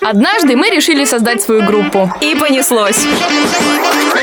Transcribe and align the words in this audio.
Однажды 0.00 0.56
мы 0.56 0.70
решили 0.70 1.04
создать 1.04 1.42
свою 1.42 1.62
группу. 1.62 2.12
И 2.20 2.34
понеслось. 2.34 3.06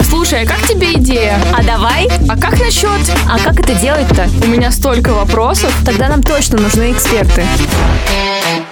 Слушай, 0.01 0.43
а 0.43 0.47
как 0.47 0.61
тебе 0.67 0.93
идея? 0.93 1.39
А 1.57 1.63
давай? 1.63 2.09
А 2.27 2.37
как 2.37 2.59
насчет? 2.59 2.89
А 3.29 3.39
как 3.39 3.59
это 3.59 3.73
делать-то? 3.73 4.27
У 4.43 4.47
меня 4.47 4.71
столько 4.71 5.13
вопросов. 5.13 5.73
Тогда 5.85 6.09
нам 6.09 6.23
точно 6.23 6.59
нужны 6.59 6.91
эксперты. 6.91 7.45
Эй, 8.11 8.63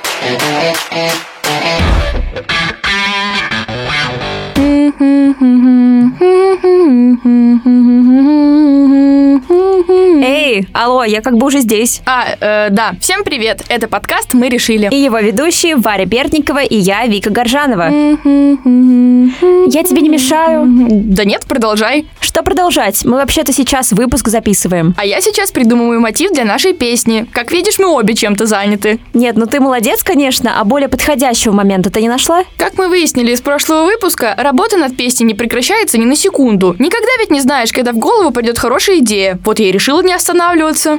алло, 10.74 11.04
я 11.04 11.22
как 11.22 11.38
бы 11.38 11.48
уже 11.48 11.60
здесь. 11.60 12.02
А, 12.06 12.26
э, 12.40 12.70
да, 12.70 12.94
всем 13.00 13.24
привет. 13.24 13.64
Это 13.70 13.88
подкаст 13.88 14.34
«Мы 14.34 14.50
решили». 14.50 14.90
И 14.92 14.96
его 14.96 15.20
ведущие 15.20 15.76
Варя 15.76 16.06
Бердникова 16.06 16.64
и 16.64 16.76
я, 16.76 17.06
Вика 17.06 17.30
Горжанова. 17.30 17.86
Я 17.86 19.84
тебе 19.84 20.02
не 20.02 20.10
мешаю. 20.10 20.66
Да 20.68 21.24
нет, 21.24 21.46
продолжай. 21.48 22.08
Что 22.20 22.44
продолжать? 22.44 23.06
Мы 23.06 23.18
вообще-то 23.18 23.54
сейчас 23.54 23.92
выпуск 23.92 24.28
записываем. 24.28 24.94
А 24.98 25.06
я 25.06 25.22
сейчас 25.22 25.52
придумываю 25.52 26.02
мотив 26.02 26.32
для 26.32 26.46
нашей 26.46 26.74
песни. 26.74 27.26
Как 27.32 27.52
видишь, 27.52 27.80
мы 27.80 27.88
обе 27.88 28.14
чем-то 28.14 28.46
заняты. 28.46 29.00
Нет, 29.14 29.38
ну 29.38 29.46
ты 29.46 29.60
молодец, 29.60 30.04
конечно, 30.04 30.60
а 30.60 30.64
более 30.64 30.90
подходящего 30.90 31.54
момента 31.54 31.90
ты 31.90 32.02
не 32.02 32.10
нашла? 32.10 32.44
Как 32.58 32.78
мы 32.78 32.88
выяснили 32.88 33.32
из 33.32 33.42
прошлого 33.42 33.86
выпуска, 33.86 34.36
работа 34.38 34.78
над 34.78 34.98
песней 34.98 35.28
не 35.28 35.34
прекращается 35.34 35.98
ни 35.98 36.06
на 36.06 36.16
секунду. 36.16 36.76
Никогда 36.80 37.10
ведь 37.20 37.32
не 37.32 37.40
знаешь, 37.40 37.72
когда 37.72 37.92
в 37.92 37.98
голову 37.98 38.32
придет 38.32 38.60
хорошая 38.60 38.98
идея. 39.00 39.40
Вот 39.44 39.60
я 39.60 39.70
и 39.70 39.72
решила 39.72 40.02
не 40.02 40.14
останавливаться. 40.14 40.57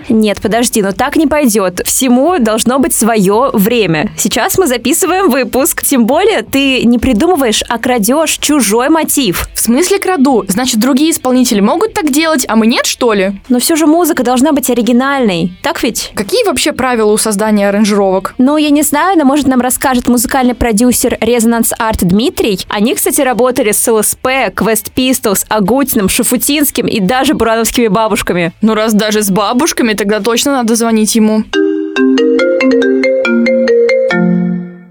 Нет, 0.08 0.40
подожди, 0.40 0.82
ну 0.82 0.92
так 0.92 1.16
не 1.16 1.26
пойдет. 1.26 1.82
Всему 1.84 2.38
должно 2.38 2.78
быть 2.78 2.94
свое 2.94 3.50
время. 3.52 4.10
Сейчас 4.16 4.58
мы 4.58 4.66
записываем 4.66 5.30
выпуск. 5.30 5.82
Тем 5.82 6.06
более 6.06 6.42
ты 6.42 6.84
не 6.84 6.98
придумываешь, 6.98 7.62
а 7.68 7.78
крадешь 7.78 8.38
чужой 8.38 8.88
мотив. 8.88 9.48
В 9.54 9.60
смысле 9.60 9.98
краду? 9.98 10.44
Значит, 10.48 10.80
другие 10.80 11.10
исполнители 11.10 11.60
могут 11.60 11.94
так 11.94 12.10
делать, 12.10 12.44
а 12.48 12.56
мы 12.56 12.66
нет, 12.66 12.86
что 12.86 13.12
ли? 13.12 13.40
Но 13.48 13.58
все 13.58 13.76
же 13.76 13.86
музыка 13.86 14.22
должна 14.22 14.52
быть 14.52 14.70
оригинальной. 14.70 15.52
Так 15.62 15.82
ведь? 15.82 16.12
Какие 16.14 16.44
вообще 16.44 16.72
правила 16.72 17.12
у 17.12 17.16
создания 17.16 17.68
аранжировок? 17.68 18.34
Ну, 18.38 18.56
я 18.56 18.70
не 18.70 18.82
знаю, 18.82 19.18
но 19.18 19.24
может 19.24 19.46
нам 19.46 19.60
расскажет 19.60 20.08
музыкальный 20.08 20.54
продюсер 20.54 21.18
Резонанс 21.20 21.72
Арт 21.78 22.04
Дмитрий. 22.04 22.60
Они, 22.68 22.94
кстати, 22.94 23.20
работали 23.20 23.72
с 23.72 23.86
ЛСП, 23.90 24.26
Quest 24.54 24.92
Pistols, 24.94 25.44
Агутиным, 25.48 26.08
Шафутинским 26.08 26.86
и 26.86 27.00
даже 27.00 27.34
бурановскими 27.34 27.88
бабушками. 27.88 28.52
Ну, 28.62 28.74
раз 28.74 28.94
даже 28.94 29.22
с 29.22 29.30
бабушками, 29.30 29.47
тогда 29.94 30.20
точно 30.20 30.52
надо 30.52 30.74
звонить 30.74 31.14
ему. 31.16 31.42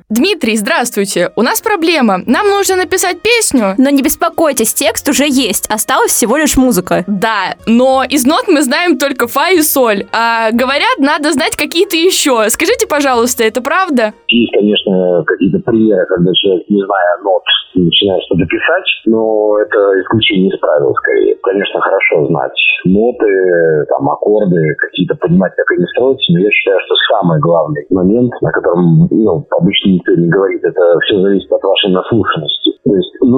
Дмитрий, 0.09 0.55
здравствуйте. 0.55 1.31
У 1.35 1.43
нас 1.43 1.61
проблема. 1.61 2.19
Нам 2.25 2.47
нужно 2.49 2.75
написать 2.75 3.21
песню. 3.21 3.75
Но 3.77 3.89
не 3.89 4.01
беспокойтесь, 4.01 4.73
текст 4.73 5.07
уже 5.09 5.25
есть. 5.27 5.69
Осталась 5.69 6.11
всего 6.11 6.37
лишь 6.37 6.57
музыка. 6.57 7.03
Да, 7.07 7.55
но 7.67 8.03
из 8.03 8.25
нот 8.25 8.47
мы 8.47 8.63
знаем 8.63 8.97
только 8.97 9.27
фа 9.27 9.49
и 9.49 9.61
соль. 9.61 10.07
А 10.11 10.49
говорят, 10.51 10.97
надо 10.97 11.31
знать 11.33 11.55
какие-то 11.55 11.95
еще. 11.95 12.49
Скажите, 12.49 12.87
пожалуйста, 12.87 13.43
это 13.43 13.61
правда? 13.61 14.13
Есть, 14.27 14.53
конечно, 14.53 15.23
какие-то 15.25 15.59
примеры, 15.59 16.05
когда 16.07 16.31
человек, 16.33 16.69
не 16.69 16.81
зная 16.81 17.23
нот, 17.23 17.43
начинает 17.75 18.23
что-то 18.25 18.45
писать, 18.45 18.87
но 19.05 19.59
это 19.59 19.77
исключение 20.01 20.49
из 20.49 20.59
правил, 20.59 20.93
скорее. 20.95 21.35
Конечно, 21.43 21.79
хорошо 21.81 21.96
знать 22.25 22.57
ноты, 22.85 23.85
там, 23.89 24.09
аккорды, 24.09 24.75
какие-то 24.77 25.15
понимать, 25.15 25.53
как 25.55 25.69
они 25.71 25.85
строятся, 25.87 26.31
но 26.33 26.39
я 26.39 26.49
считаю, 26.51 26.79
что 26.85 26.95
самый 27.11 27.39
главный 27.39 27.85
момент, 27.89 28.31
на 28.41 28.51
котором 28.51 29.07
ну, 29.09 29.45
обычно 29.51 29.89
никто 29.89 30.13
не 30.15 30.27
говорит, 30.27 30.63
это 30.63 30.99
все 31.05 31.21
зависит 31.21 31.51
от 31.51 31.63
вашей 31.63 31.91
наслушанности. 31.91 32.66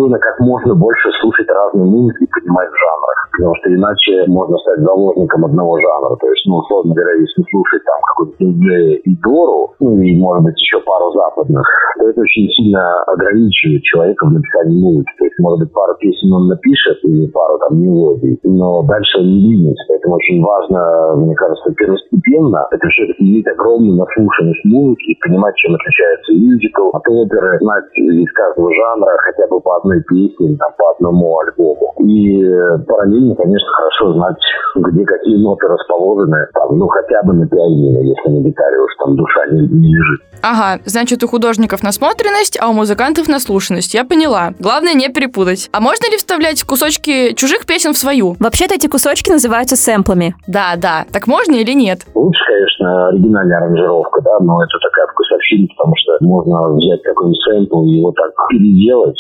Нужно 0.10 0.26
как 0.26 0.40
можно 0.40 0.74
больше 0.74 1.08
слушать 1.22 1.48
разные 1.50 1.86
музыки 1.86 2.24
и 2.24 2.34
понимать 2.34 2.66
в 2.66 2.78
жанрах, 2.82 3.30
потому 3.30 3.54
что 3.62 3.70
иначе 3.70 4.26
можно 4.26 4.58
стать 4.58 4.82
заложником 4.82 5.46
одного 5.46 5.78
жанра. 5.78 6.18
То 6.18 6.28
есть, 6.34 6.42
ну, 6.50 6.58
условно 6.58 6.96
говоря, 6.96 7.14
если 7.14 7.46
слушать 7.46 7.86
там 7.86 8.02
какой-то 8.10 8.34
Диджея 8.42 8.98
и 9.06 9.16
Дору, 9.22 9.78
ну, 9.80 10.02
и, 10.02 10.18
может 10.18 10.46
быть, 10.46 10.58
еще 10.58 10.82
пару 10.82 11.14
западных, 11.14 11.62
то 12.00 12.10
это 12.10 12.22
очень 12.22 12.50
сильно 12.58 13.04
ограничивает 13.06 13.84
человека 13.84 14.26
в 14.26 14.34
написании 14.34 14.82
музыки. 14.82 15.14
То 15.20 15.26
есть, 15.26 15.38
может 15.38 15.60
быть, 15.60 15.74
пару 15.78 15.94
песен 16.02 16.34
он 16.34 16.48
напишет 16.48 16.98
или 17.04 17.28
пару 17.30 17.60
там 17.60 17.78
мелодий, 17.78 18.40
но 18.42 18.82
дальше 18.90 19.22
он 19.22 19.30
не 19.30 19.46
двинется. 19.46 19.86
Поэтому 19.90 20.16
очень 20.16 20.42
важно, 20.42 21.22
мне 21.22 21.36
кажется, 21.36 21.70
первостепенно 21.78 22.66
это 22.72 22.88
все-таки 22.90 23.22
иметь 23.30 23.46
огромную 23.46 23.94
наслушанность 23.94 24.66
музыки, 24.66 25.22
понимать, 25.22 25.54
чем 25.62 25.76
отличается 25.76 26.34
мюзикл 26.34 26.90
от 26.98 27.06
оперы, 27.06 27.60
знать 27.62 27.86
из 27.94 28.32
каждого 28.34 28.74
жанра 28.74 29.14
хотя 29.22 29.46
бы 29.48 29.62
по 29.62 29.78
одной 29.78 29.99
песне, 30.02 30.58
там, 30.58 30.72
по 30.78 30.92
одному 30.92 31.40
альбому. 31.40 31.94
И 32.00 32.42
параллельно, 32.88 33.36
конечно, 33.36 33.68
хорошо 33.72 34.14
знать, 34.14 34.38
где 34.76 35.06
какие 35.06 35.38
ноты 35.38 35.68
расположены, 35.68 36.48
там, 36.54 36.78
ну, 36.78 36.88
хотя 36.88 37.24
бы 37.24 37.34
на 37.34 37.48
пианино, 37.48 38.00
если 38.00 38.30
на 38.30 38.44
гитаре 38.44 38.80
уж 38.82 38.92
там 39.00 39.16
душа 39.16 39.46
не, 39.52 39.62
не 39.62 39.96
лежит. 39.96 40.22
Ага, 40.42 40.82
значит, 40.86 41.24
у 41.24 41.28
художников 41.28 41.84
насмотренность, 41.84 42.58
а 42.62 42.70
у 42.70 42.74
музыкантов 42.74 43.28
наслушанность. 43.28 43.94
Я 43.94 44.06
поняла. 44.06 44.54
Главное 44.60 44.94
не 44.94 45.10
перепутать. 45.10 45.70
А 45.74 45.82
можно 45.82 46.10
ли 46.10 46.18
вставлять 46.18 46.64
кусочки 46.64 47.34
чужих 47.36 47.66
песен 47.66 47.94
в 47.94 47.98
свою? 47.98 48.36
Вообще-то 48.40 48.76
эти 48.76 48.88
кусочки 48.88 49.30
называются 49.32 49.76
сэмплами. 49.76 50.36
Да, 50.48 50.76
да. 50.78 51.06
Так 51.12 51.28
можно 51.28 51.56
или 51.56 51.74
нет? 51.74 52.00
Лучше, 52.16 52.40
конечно, 52.48 53.10
оригинальная 53.10 53.58
аранжировка, 53.58 54.22
да, 54.22 54.40
но 54.40 54.64
это 54.64 54.78
такая 54.82 55.08
вкусовщина, 55.08 55.68
потому 55.76 55.94
что 55.98 56.18
можно 56.22 56.74
взять 56.76 57.02
какой-нибудь 57.04 57.42
сэмпл 57.44 57.84
и 57.84 57.98
его 57.98 58.12
так 58.12 58.32
переделать, 58.50 59.20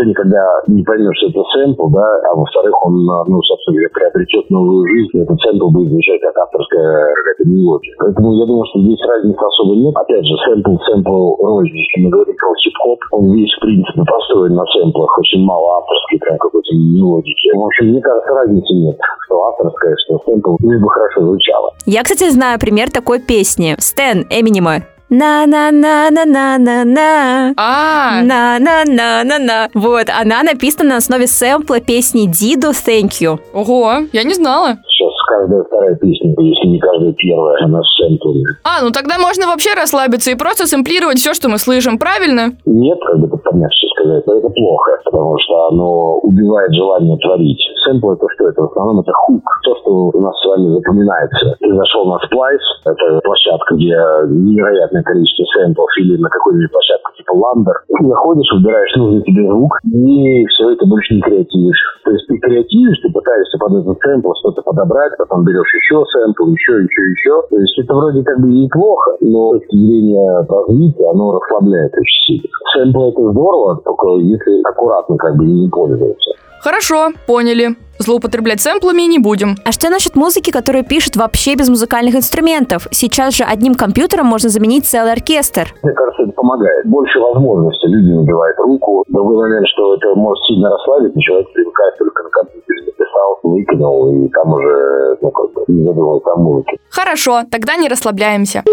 никто 0.00 0.04
никогда 0.04 0.42
не 0.66 0.82
поймет, 0.82 1.12
что 1.16 1.28
это 1.28 1.42
сэмпл, 1.52 1.88
да, 1.90 2.06
а 2.30 2.34
во-вторых, 2.34 2.74
он, 2.86 3.04
ну, 3.04 3.42
собственно 3.42 3.76
говоря, 3.76 3.90
приобретет 3.92 4.50
новую 4.50 4.86
жизнь, 4.88 5.22
этот 5.22 5.40
сэмпл 5.40 5.70
будет 5.70 5.90
звучать 5.90 6.20
как 6.20 6.36
авторская 6.38 7.12
какая-то 7.14 7.44
мелодия. 7.48 7.94
Поэтому 7.98 8.32
я 8.34 8.46
думаю, 8.46 8.64
что 8.70 8.80
здесь 8.80 9.00
разницы 9.06 9.40
особо 9.40 9.76
нет. 9.76 9.94
Опять 9.96 10.24
же, 10.24 10.34
сэмпл, 10.44 10.76
сэмпл 10.78 11.36
рознь, 11.44 11.76
если 11.76 11.98
мы 12.04 12.10
говорим 12.10 12.36
про 12.36 12.54
хип-хоп, 12.56 13.00
он 13.12 13.32
весь, 13.32 13.52
в 13.56 13.60
принципе, 13.60 14.02
построен 14.04 14.54
на 14.54 14.64
сэмплах, 14.66 15.18
очень 15.18 15.44
мало 15.44 15.78
авторской 15.80 16.18
прям 16.20 16.38
какой-то 16.38 16.72
мелодики. 16.74 17.48
В 17.54 17.64
общем, 17.64 17.86
мне 17.92 18.00
кажется, 18.00 18.30
разницы 18.30 18.72
нет, 18.74 18.96
что 19.26 19.34
авторская, 19.44 19.96
что 20.06 20.18
сэмпл, 20.24 20.56
лишь 20.60 20.80
бы 20.80 20.88
хорошо 20.88 21.20
звучало. 21.22 21.72
Я, 21.86 22.02
кстати, 22.02 22.28
знаю 22.30 22.58
пример 22.58 22.90
такой 22.90 23.20
песни. 23.20 23.74
Стэн 23.78 24.26
Эминема. 24.30 24.84
На-на-на-на-на-на-на. 25.10 27.54
А, 27.56 28.22
На-на-на-на-на. 28.22 29.68
Вот, 29.74 30.08
она 30.08 30.44
написана 30.44 30.90
на 30.90 30.96
основе 30.98 31.26
сэмпла 31.26 31.80
песни 31.80 32.26
Дидо 32.26 32.70
Thank 32.70 33.20
You. 33.20 33.40
ого, 33.52 34.04
я 34.12 34.22
не 34.22 34.34
знала. 34.34 34.78
Сейчас 34.86 35.09
каждая 35.30 35.62
вторая 35.62 35.94
песня, 35.94 36.34
если 36.38 36.66
не 36.66 36.78
каждая 36.78 37.12
первая, 37.12 37.56
она 37.62 37.80
с 37.82 37.90
сэмплами. 37.96 38.42
А, 38.66 38.82
ну 38.82 38.90
тогда 38.90 39.18
можно 39.18 39.46
вообще 39.46 39.74
расслабиться 39.78 40.30
и 40.30 40.34
просто 40.34 40.66
сэмплировать 40.66 41.18
все, 41.18 41.34
что 41.34 41.48
мы 41.48 41.58
слышим, 41.58 41.98
правильно? 41.98 42.58
Нет, 42.66 42.98
как 43.06 43.18
бы 43.20 43.30
помягче 43.38 43.86
сказать, 43.94 44.26
но 44.26 44.34
это 44.34 44.48
плохо, 44.50 44.98
потому 45.04 45.38
что 45.38 45.68
оно 45.68 46.18
убивает 46.26 46.74
желание 46.74 47.16
творить. 47.18 47.62
Сэмпл 47.84 48.12
это 48.12 48.26
что? 48.34 48.48
Это 48.48 48.62
в 48.62 48.70
основном 48.70 49.00
это 49.00 49.12
хук. 49.12 49.44
То, 49.62 49.76
что 49.80 49.90
у 50.10 50.20
нас 50.20 50.34
с 50.40 50.46
вами 50.46 50.74
запоминается. 50.74 51.54
Ты 51.60 51.74
зашел 51.74 52.04
на 52.06 52.18
Splice, 52.26 52.68
это 52.84 53.20
площадка, 53.22 53.74
где 53.74 53.94
невероятное 54.28 55.02
количество 55.02 55.44
сэмплов, 55.54 55.88
или 55.98 56.16
на 56.16 56.28
какую-нибудь 56.28 56.72
площадку 56.72 57.12
Ламбер. 57.32 57.74
Ты 57.88 58.06
заходишь, 58.06 58.50
выбираешь 58.52 58.96
нужный 58.96 59.22
тебе 59.22 59.46
звук, 59.48 59.78
и 59.84 60.44
все 60.46 60.70
это 60.70 60.86
больше 60.86 61.14
не 61.14 61.20
креативишь. 61.20 61.80
То 62.04 62.10
есть 62.10 62.26
ты 62.26 62.38
креативишь, 62.38 62.98
ты 63.02 63.12
пытаешься 63.12 63.58
под 63.58 63.72
этот 63.80 63.98
сэмпл 64.00 64.32
что-то 64.40 64.62
подобрать, 64.62 65.12
потом 65.18 65.44
берешь 65.44 65.74
еще 65.74 66.04
сэмпл, 66.04 66.50
еще, 66.52 66.82
еще, 66.82 67.02
еще. 67.10 67.34
То 67.50 67.58
есть 67.58 67.78
это 67.78 67.94
вроде 67.94 68.22
как 68.22 68.40
бы 68.40 68.48
неплохо, 68.48 69.16
но 69.20 69.54
с 69.56 69.60
точки 69.60 69.76
зрения 69.76 70.46
развития 70.48 71.10
оно 71.10 71.38
расслабляет 71.38 71.92
очень 71.92 72.22
сильно. 72.26 72.48
Сэмпл 72.74 73.10
это 73.10 73.30
здорово, 73.30 73.80
только 73.84 74.06
если 74.20 74.60
аккуратно 74.64 75.16
как 75.16 75.36
бы 75.36 75.44
не 75.44 75.68
пользоваться. 75.68 76.30
Хорошо, 76.60 77.08
поняли. 77.26 77.76
Злоупотреблять 78.00 78.62
сэмплами 78.62 79.02
не 79.02 79.18
будем. 79.18 79.56
А 79.62 79.72
что 79.72 79.90
насчет 79.90 80.16
музыки, 80.16 80.50
которую 80.50 80.84
пишут 80.84 81.16
вообще 81.16 81.54
без 81.54 81.68
музыкальных 81.68 82.14
инструментов? 82.14 82.88
Сейчас 82.90 83.34
же 83.34 83.44
одним 83.44 83.74
компьютером 83.74 84.24
можно 84.24 84.48
заменить 84.48 84.86
целый 84.86 85.12
оркестр. 85.12 85.74
Мне 85.82 85.92
кажется, 85.92 86.22
это 86.22 86.32
помогает. 86.32 86.86
Больше 86.86 87.18
возможностей. 87.18 87.88
Люди 87.88 88.10
набивают 88.12 88.56
руку. 88.58 89.04
Другой 89.06 89.36
момент, 89.36 89.66
что 89.68 89.94
это 89.96 90.14
может 90.14 90.42
сильно 90.44 90.70
расслабить, 90.70 91.14
и 91.14 91.20
человек 91.20 91.52
привыкает 91.52 91.98
только 91.98 92.22
на 92.22 92.30
компьютере. 92.30 92.80
Написал, 92.86 93.38
выкинул, 93.42 94.12
и 94.14 94.28
там 94.28 94.54
уже, 94.54 95.18
ну, 95.20 95.30
как 95.30 95.52
бы, 95.52 95.64
не 95.68 95.84
задумывался 95.84 96.32
о 96.32 96.36
музыке. 96.36 96.78
Хорошо, 96.88 97.42
тогда 97.50 97.76
не 97.76 97.88
расслабляемся. 97.88 98.64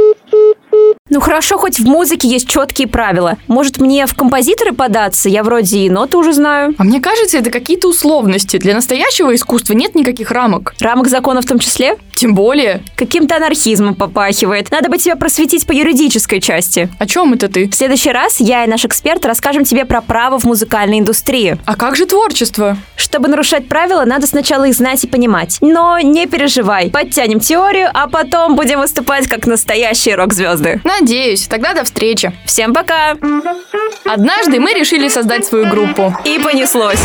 Ну 1.17 1.21
хорошо, 1.21 1.57
хоть 1.57 1.79
в 1.79 1.85
музыке 1.87 2.27
есть 2.27 2.47
четкие 2.47 2.87
правила. 2.87 3.39
Может, 3.47 3.79
мне 3.79 4.05
в 4.05 4.13
композиторы 4.13 4.71
податься? 4.71 5.29
Я 5.29 5.41
вроде 5.41 5.79
и 5.79 5.89
ноты 5.89 6.15
уже 6.15 6.31
знаю. 6.31 6.75
А 6.77 6.83
мне 6.83 7.01
кажется, 7.01 7.39
это 7.39 7.49
какие-то 7.49 7.87
условности. 7.87 8.57
Для 8.57 8.75
настоящего 8.75 9.33
искусства 9.33 9.73
нет 9.73 9.95
никаких 9.95 10.29
рамок. 10.29 10.75
Рамок 10.79 11.07
закона 11.07 11.41
в 11.41 11.45
том 11.47 11.57
числе? 11.57 11.97
Тем 12.13 12.35
более. 12.35 12.83
Каким-то 12.95 13.37
анархизмом 13.37 13.95
попахивает. 13.95 14.69
Надо 14.69 14.89
бы 14.89 14.99
тебя 14.99 15.15
просветить 15.15 15.65
по 15.65 15.71
юридической 15.71 16.39
части. 16.39 16.87
О 16.99 17.07
чем 17.07 17.33
это 17.33 17.47
ты? 17.47 17.67
В 17.67 17.73
следующий 17.73 18.11
раз 18.11 18.39
я 18.39 18.63
и 18.63 18.67
наш 18.67 18.85
эксперт 18.85 19.25
расскажем 19.25 19.63
тебе 19.63 19.85
про 19.85 20.01
право 20.01 20.37
в 20.37 20.43
музыкальной 20.43 20.99
индустрии. 20.99 21.57
А 21.65 21.75
как 21.75 21.95
же 21.95 22.05
творчество? 22.05 22.77
Чтобы 22.95 23.27
нарушать 23.27 23.67
правила, 23.67 24.03
надо 24.05 24.27
сначала 24.27 24.65
их 24.65 24.75
знать 24.75 25.03
и 25.03 25.07
понимать. 25.07 25.57
Но 25.61 25.99
не 25.99 26.27
переживай, 26.27 26.91
подтянем 26.91 27.39
теорию, 27.39 27.89
а 27.93 28.07
потом 28.07 28.55
будем 28.55 28.81
выступать 28.81 29.27
как 29.27 29.47
настоящие 29.47 30.15
рок-звезды. 30.15 30.81
Надеюсь. 31.07 31.47
Тогда 31.47 31.73
до 31.73 31.85
встречи. 31.85 32.33
Всем 32.43 32.73
пока! 32.73 33.15
Однажды 34.03 34.59
мы 34.59 34.73
решили 34.73 35.07
создать 35.07 35.45
свою 35.45 35.67
группу. 35.67 36.13
И 36.25 36.37
понеслось. 36.37 36.99